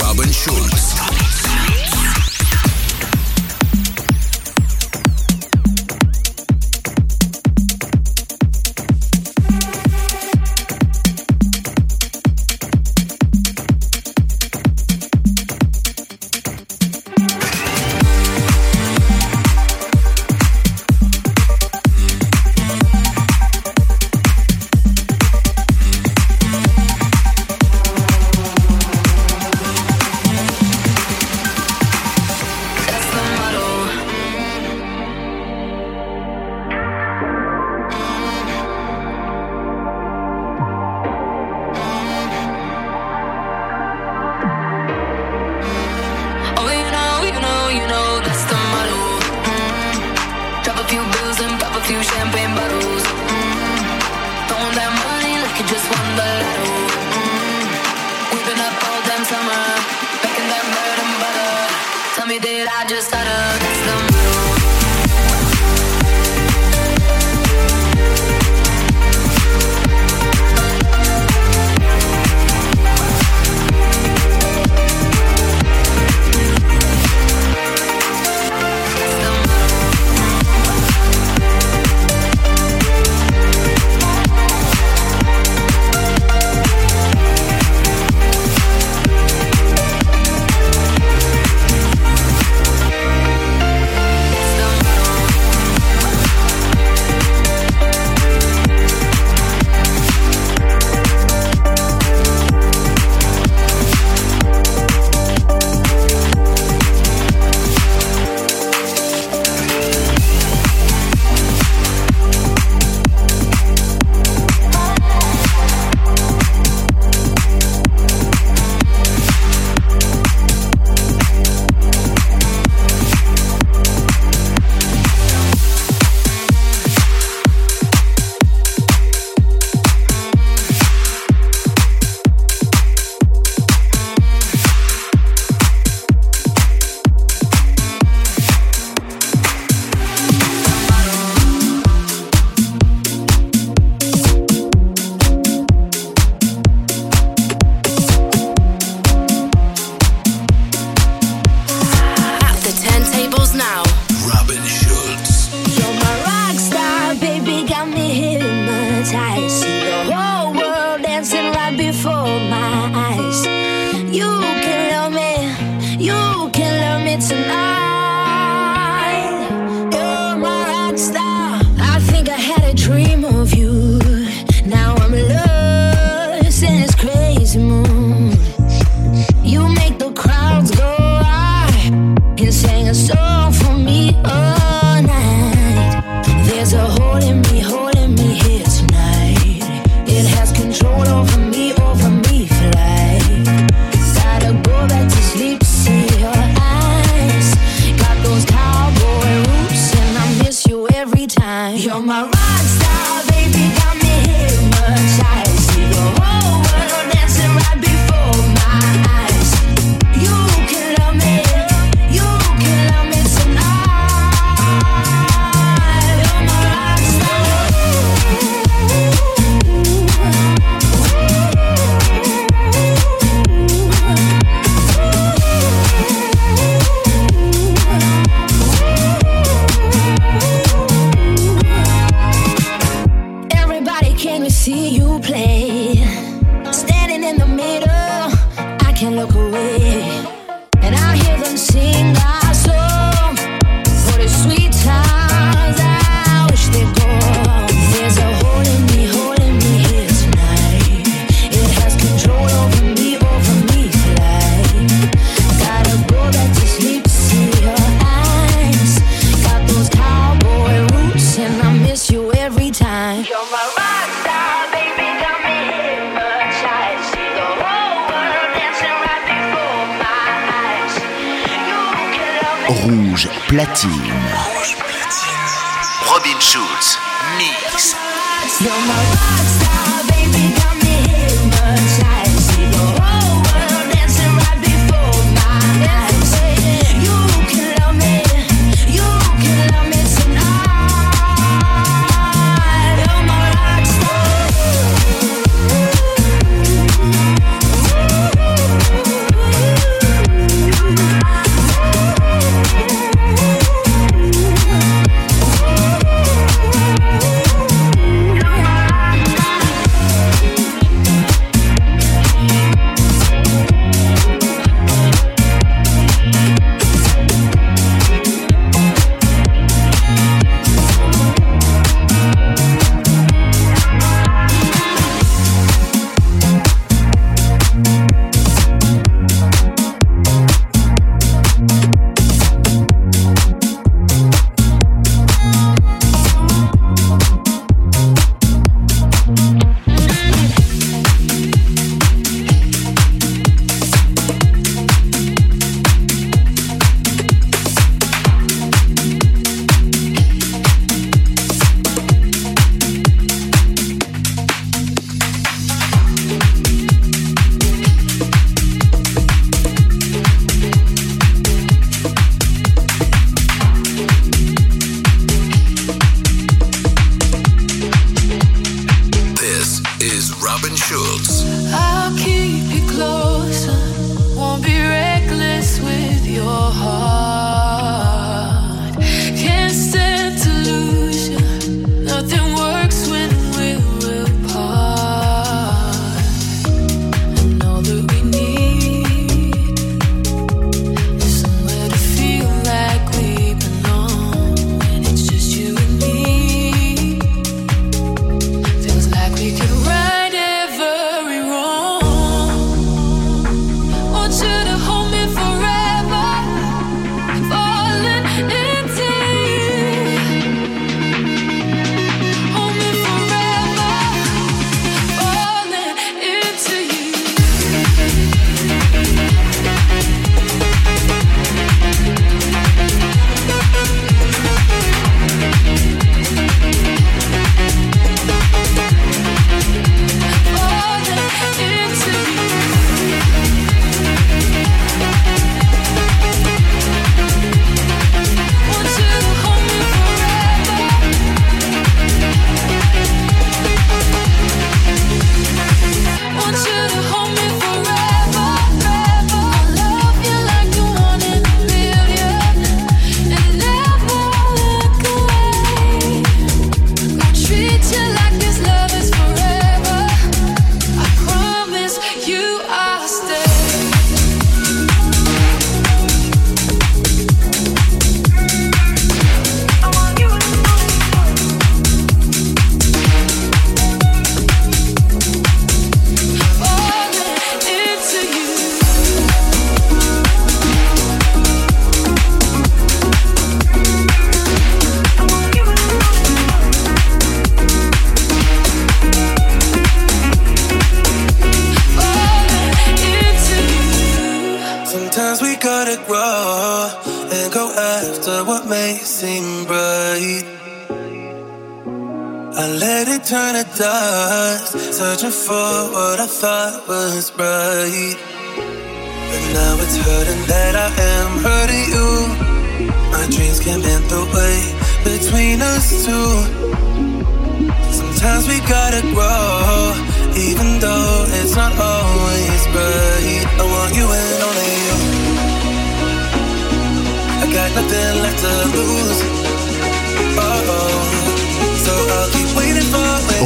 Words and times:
Robin 0.00 0.32
Schulz. 0.32 1.37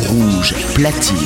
Rouge, 0.08 0.54
platine. 0.74 1.18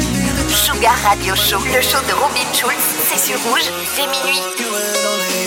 Sugar 0.48 0.96
Radio 1.04 1.34
Show, 1.36 1.58
le 1.72 1.80
show 1.82 1.98
de 2.08 2.14
Robin 2.14 2.52
Schulz, 2.52 2.84
c'est 3.08 3.18
sur 3.18 3.38
rouge, 3.42 3.70
c'est 3.94 4.06
minuit. 4.06 5.45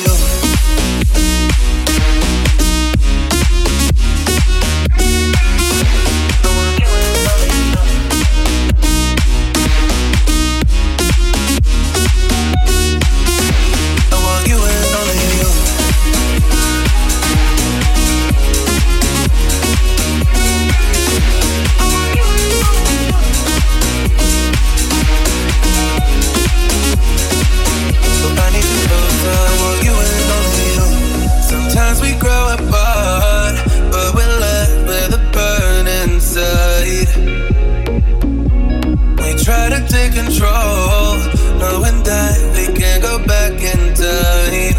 control. 40.19 41.15
Knowing 41.59 41.99
that 42.03 42.35
we 42.55 42.63
can't 42.79 43.01
go 43.01 43.15
back 43.33 43.53
in 43.71 43.81
time. 43.95 44.75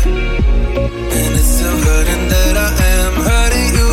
And 1.16 1.30
it's 1.40 1.52
so 1.61 1.68
hurting 1.85 2.25
that 2.35 2.54
I 2.68 2.70
am 2.97 3.14
hurting 3.28 3.70
you. 3.78 3.92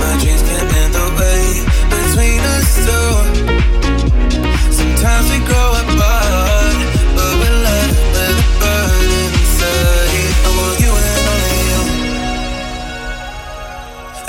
My 0.00 0.12
dreams 0.20 0.42
can't 0.48 0.70
in 0.82 0.90
the 0.98 1.06
way 1.18 1.42
between 1.94 2.40
us 2.54 2.68
two. 2.86 3.12
Sometimes 4.78 5.26
we 5.32 5.38
grow 5.48 5.70
apart, 5.82 6.78
but 7.16 7.32
we're 7.40 7.60
left 7.68 7.98
with 8.14 8.44
a 8.44 8.48
burden 8.60 9.30
inside. 9.40 10.34
I 10.46 10.50
want 10.58 10.76
you 10.84 10.92
and 11.08 11.24
only 11.32 11.58
you. 11.70 11.82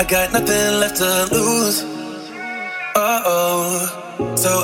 I 0.00 0.02
got 0.14 0.26
nothing 0.32 0.70
left 0.80 0.96
to 1.02 1.10
lose. 1.34 1.95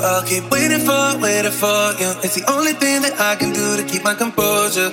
I'll 0.03 0.21
keep 0.23 0.51
waiting 0.51 0.79
for, 0.79 1.17
waiting 1.19 1.51
for 1.51 1.95
you. 1.99 2.11
It's 2.23 2.35
the 2.35 2.43
only 2.51 2.73
thing 2.73 3.01
that 3.03 3.19
I 3.19 3.35
can 3.35 3.53
do 3.53 3.77
to 3.77 3.83
keep 3.83 4.03
my 4.03 4.13
composure. 4.13 4.89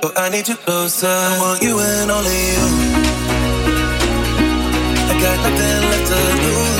But 0.00 0.18
I 0.18 0.30
need 0.30 0.48
you 0.48 0.56
closer. 0.56 1.06
I 1.06 1.38
want 1.38 1.62
you 1.62 1.78
and 1.78 2.10
only 2.10 2.40
you. 2.54 2.66
I 5.10 5.14
got 5.20 5.36
nothing 5.44 5.80
left 5.90 6.06
to 6.08 6.20
lose. 6.40 6.79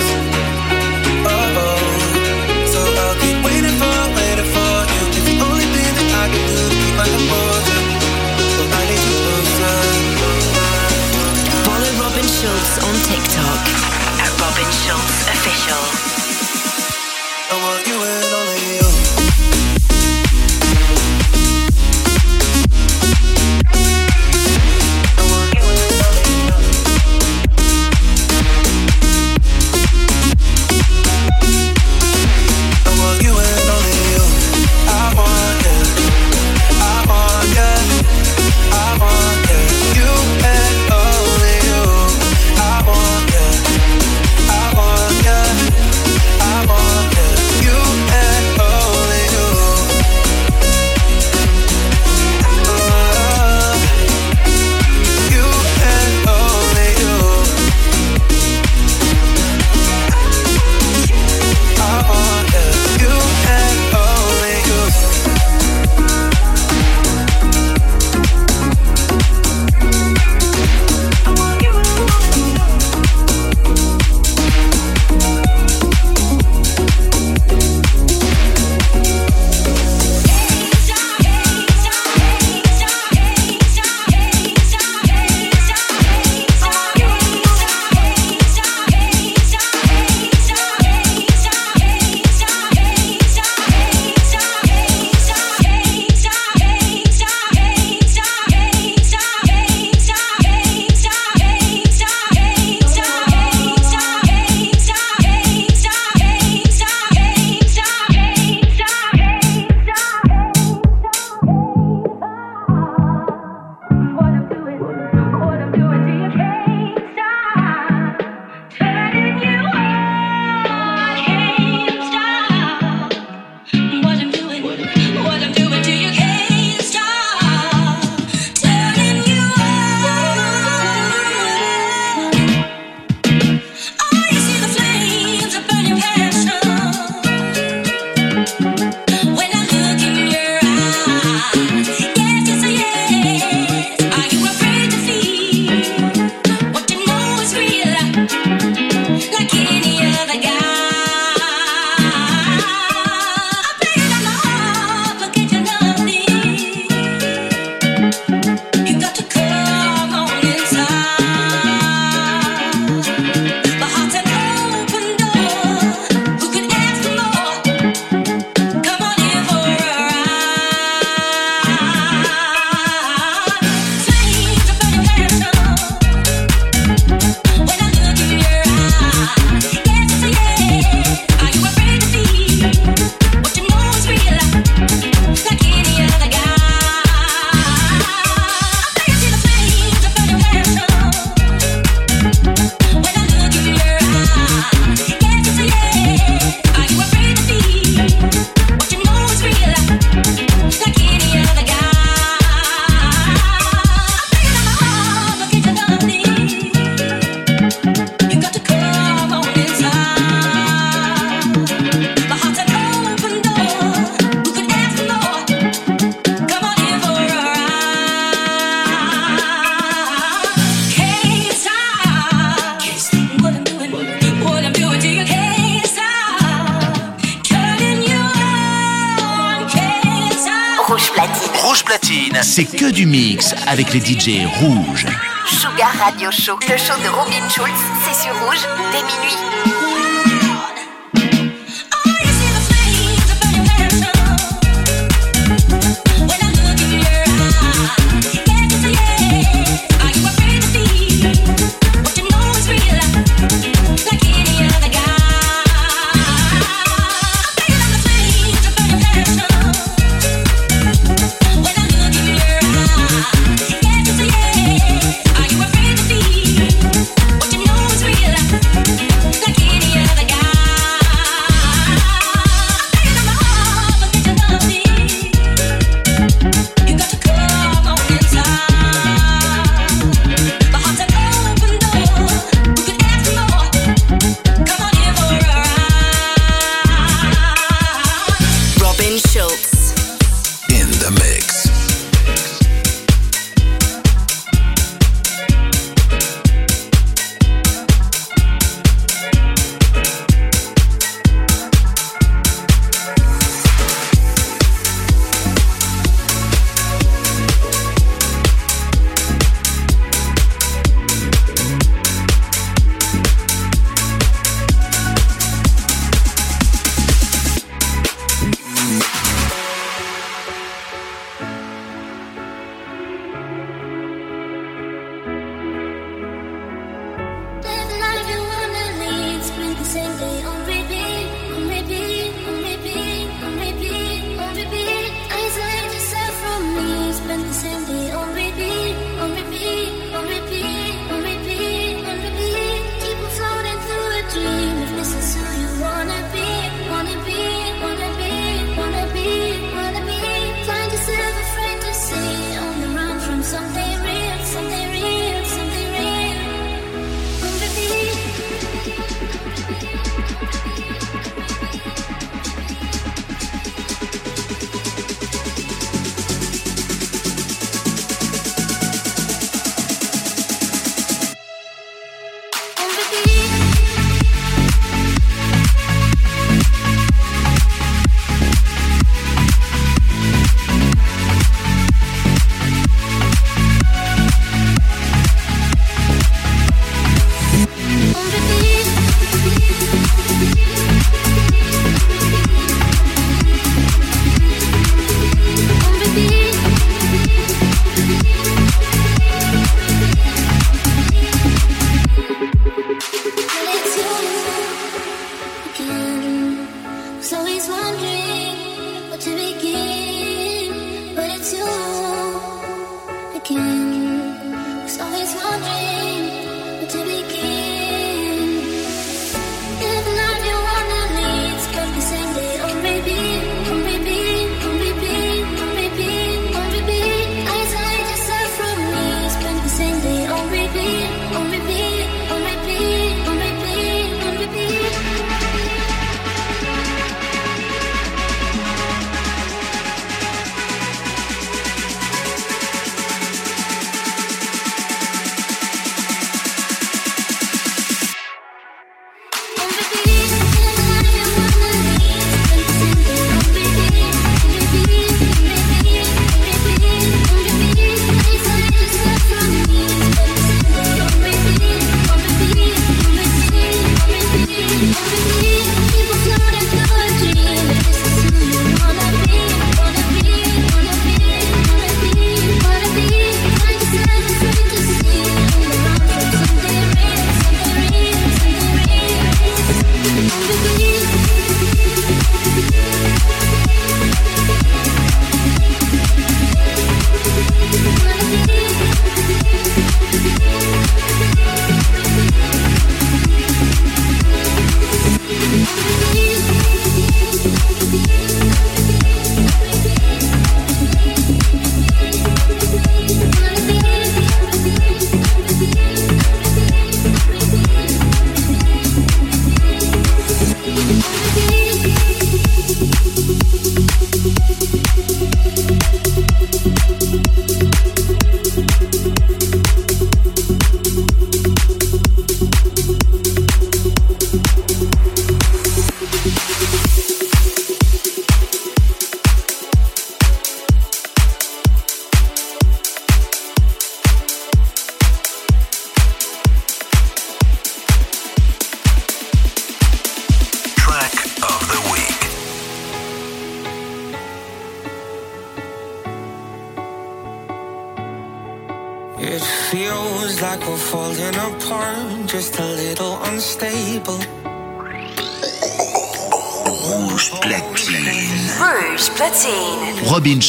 avec 233.71 233.93
les 233.95 234.00
DJ 234.00 234.45
rouges. 234.59 235.07
Sugar 235.47 235.93
Radio 235.97 236.31
Show, 236.33 236.59
le 236.69 236.77
show 236.77 237.00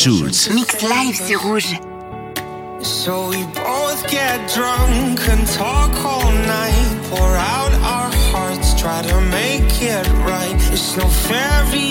Schulz. 0.02 0.50
Mix 0.50 0.82
Live, 0.82 1.14
c'est 1.14 1.36
rouge. 1.36 1.80
So 2.82 3.30
we 3.30 3.44
both 3.54 4.02
get 4.10 4.52
drunk 4.52 5.20
and 5.30 5.46
talk 5.56 5.94
all 6.04 6.32
night. 6.32 6.98
Pour 7.12 7.36
out 7.38 7.72
our 7.84 8.10
hearts, 8.32 8.74
try 8.82 9.04
to 9.04 9.22
make 9.30 9.72
it 9.80 10.08
right. 10.26 10.56
It's 10.74 10.98
no 10.98 11.08
fairy 11.08 11.91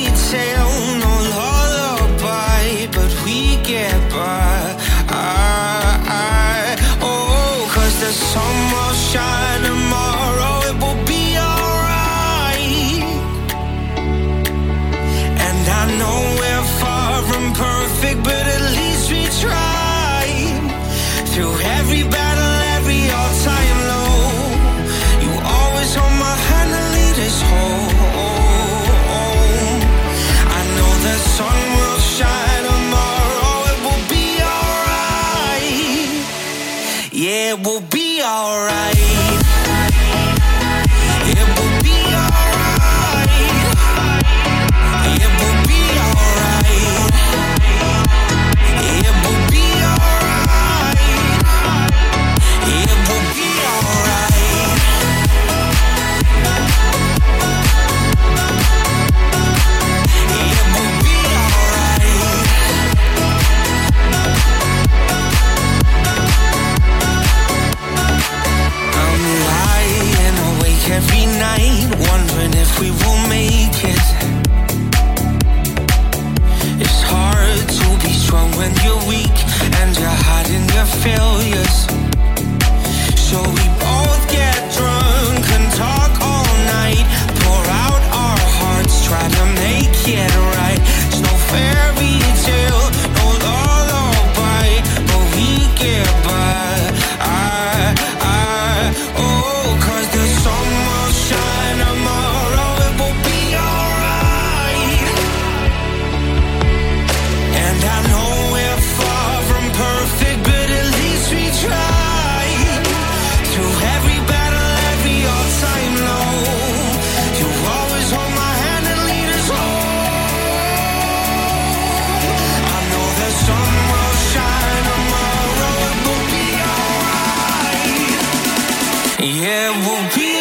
gon' 130.09 130.39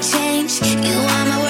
change. 0.00 0.60
You 0.62 0.96
are 0.96 1.24
my 1.26 1.38
worst 1.42 1.49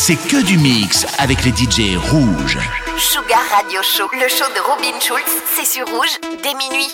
C'est 0.00 0.16
que 0.16 0.42
du 0.42 0.56
mix 0.56 1.06
avec 1.18 1.44
les 1.44 1.50
DJ 1.50 1.94
rouges. 1.98 2.58
Sugar 2.96 3.42
Radio 3.54 3.82
Show, 3.82 4.08
le 4.14 4.28
show 4.28 4.46
de 4.54 4.60
Robin 4.60 4.98
Schulz, 4.98 5.30
c'est 5.54 5.66
sur 5.66 5.86
rouge 5.88 6.18
dès 6.42 6.54
minuit. 6.54 6.88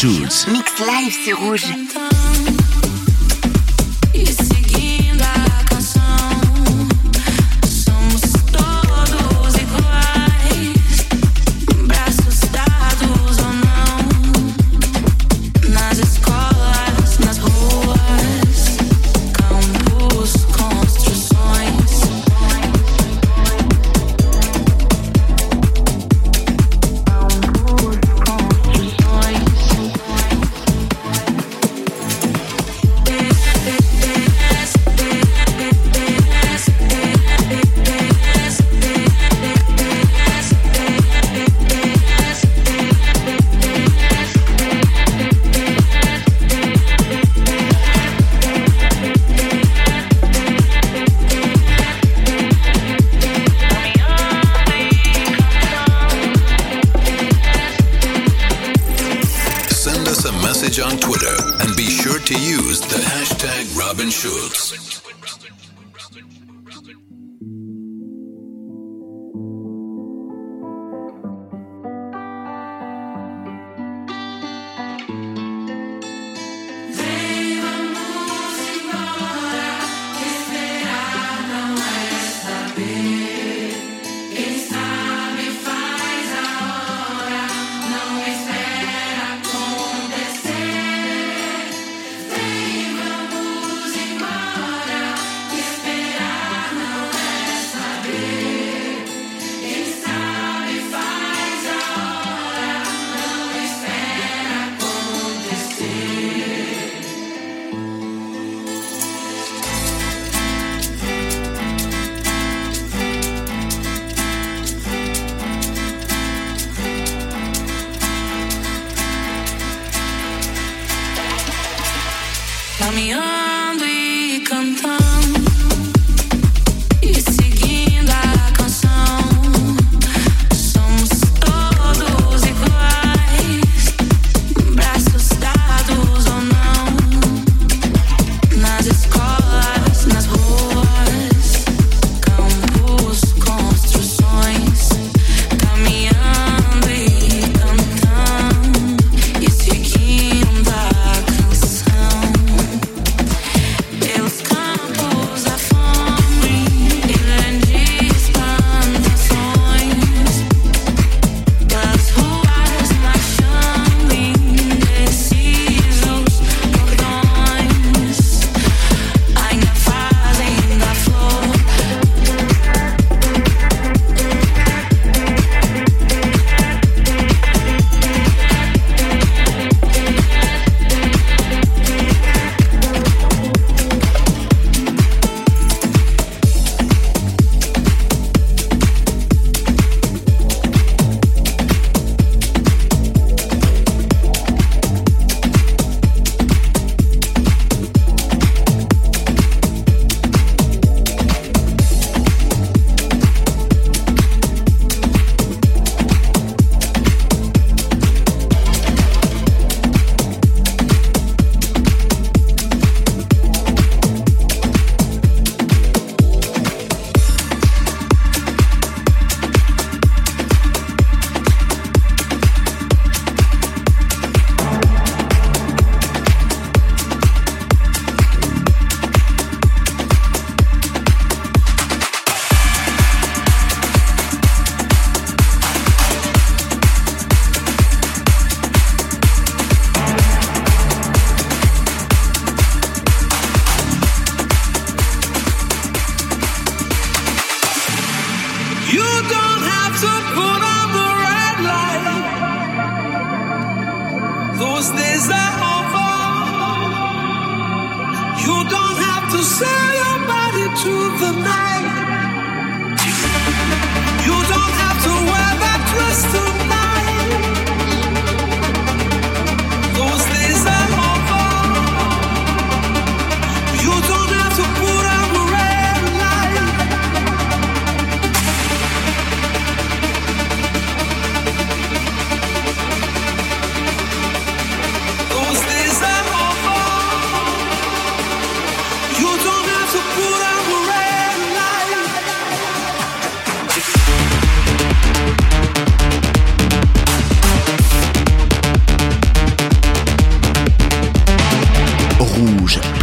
Schulz. 0.00 0.46
Mix 0.46 0.78
live 0.78 1.12
sur 1.24 1.38
Rouge. 1.40 1.87
message 60.60 60.80
on 60.80 60.98
Twitter 60.98 61.36
and 61.60 61.76
be 61.76 61.84
sure 61.84 62.18
to 62.18 62.34
use 62.34 62.80
the 62.80 62.96
hashtag 62.96 63.78
Robin 63.78 64.10
Schultz. 64.10 64.97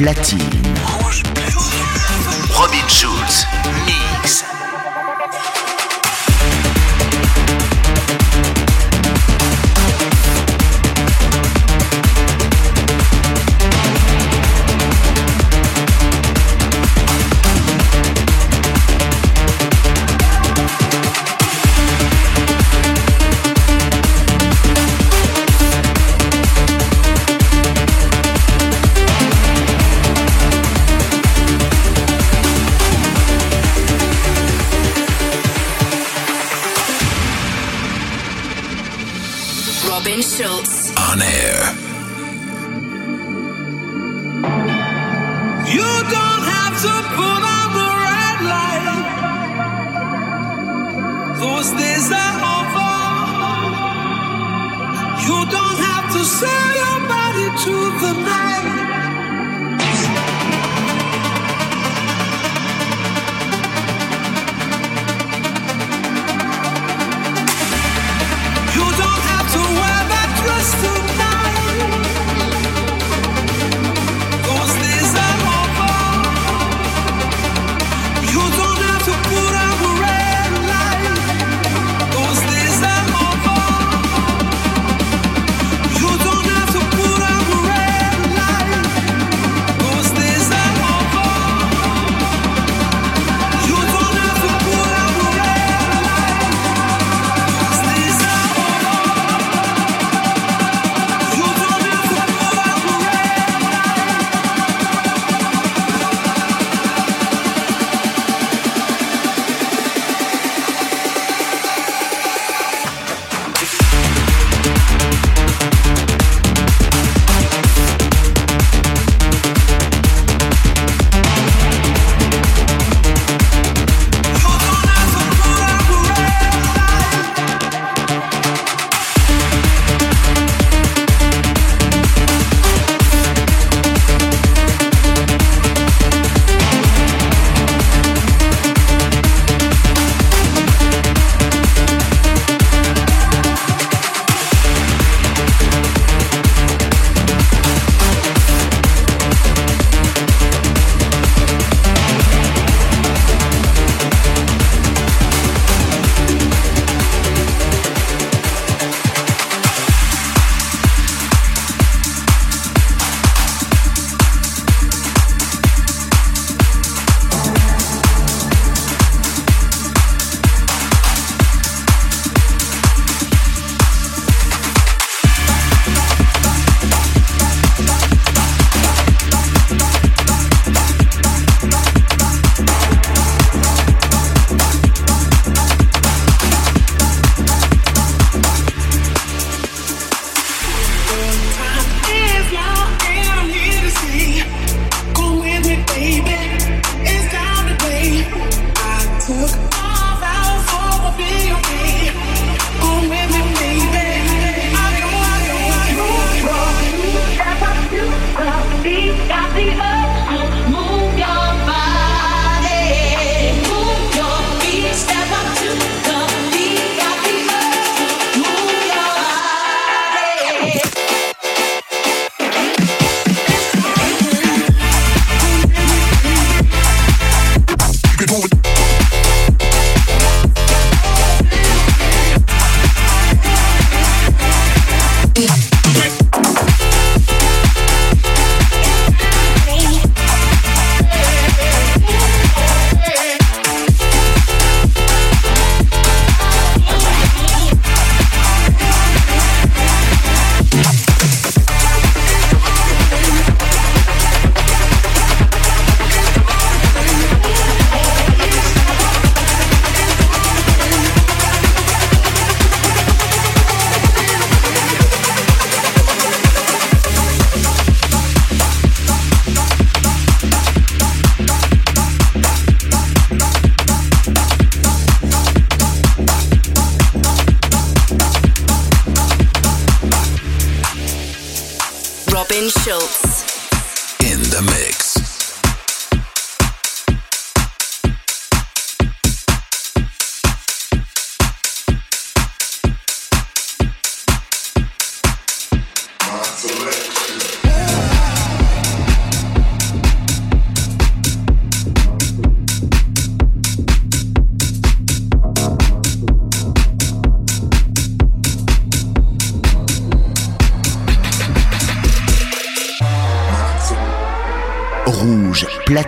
Platine. 0.06 0.65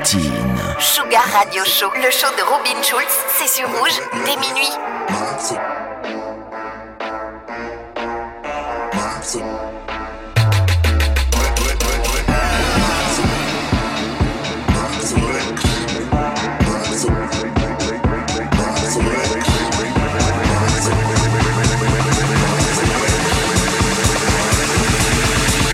Sugar 0.09 1.25
Radio 1.33 1.65
Show, 1.65 1.91
le 1.95 2.09
show 2.09 2.27
de 2.37 2.43
Robin 2.43 2.81
Schulz, 2.81 3.03
c'est 3.37 3.47
sur 3.49 3.67
rouge 3.67 3.99
dès 4.25 4.37
minuit. 4.37 4.71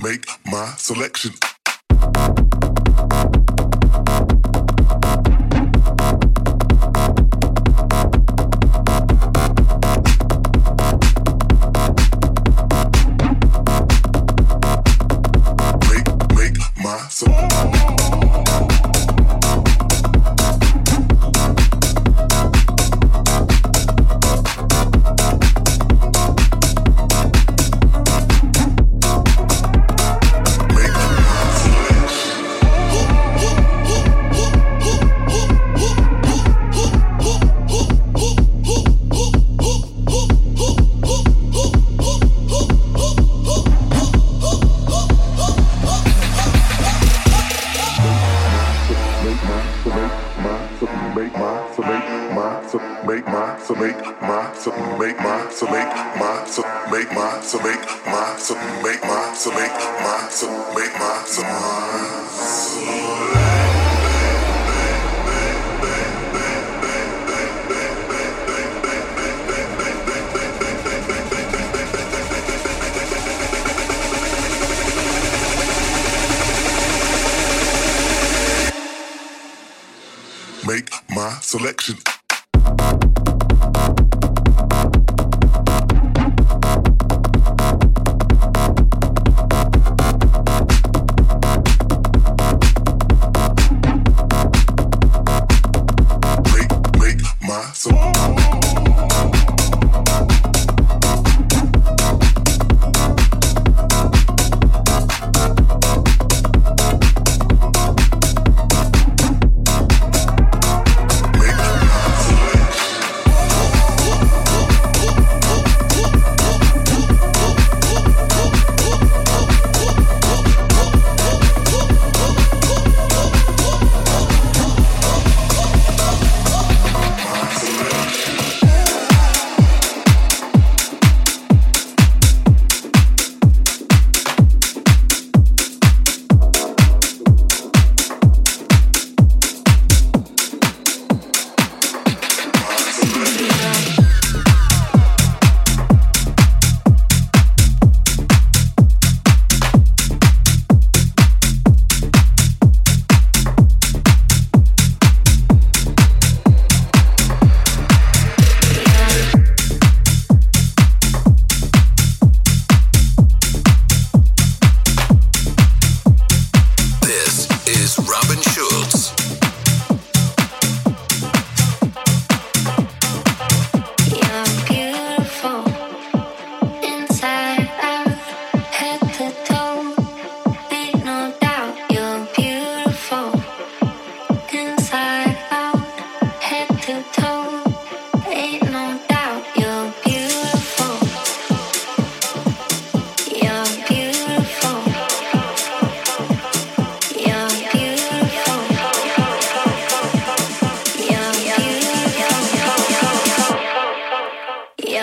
Make 0.01 0.25
my 0.47 0.73
selection. 0.77 1.52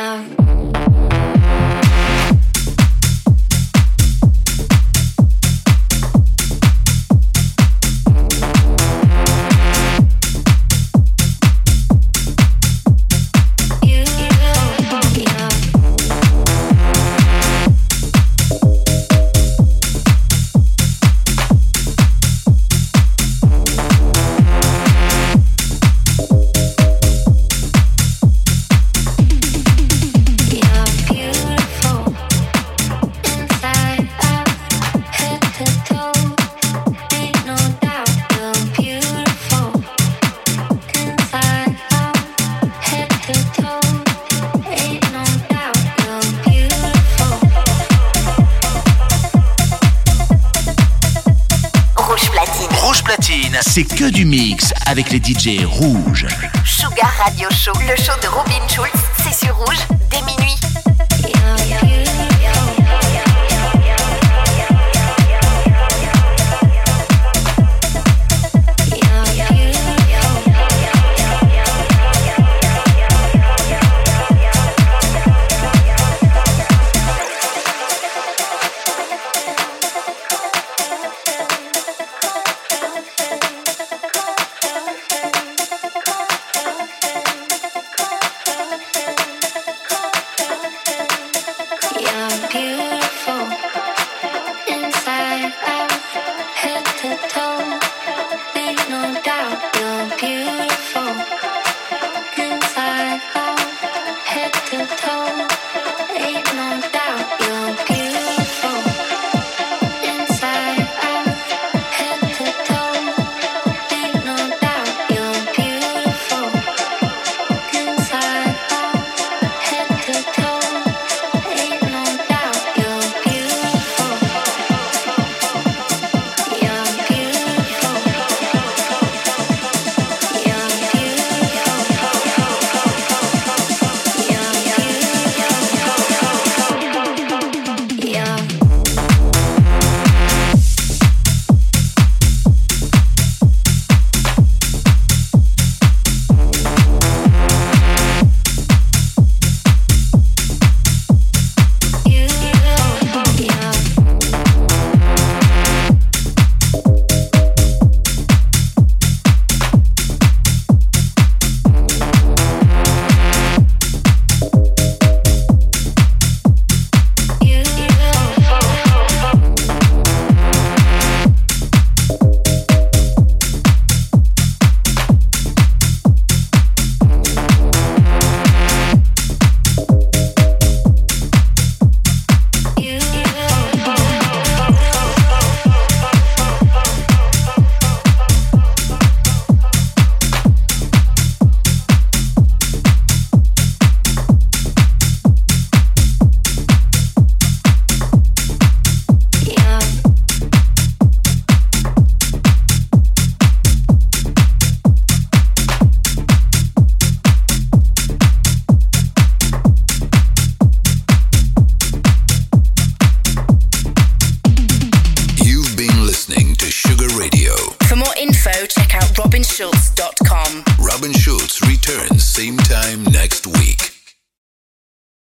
yeah. 0.00 0.49
les 55.12 55.18
DJ 55.18 55.64
rouges. 55.64 56.26
Sugar 56.64 57.10
Radio 57.18 57.48
Show, 57.50 57.72
le 57.88 57.96
show 57.96 58.12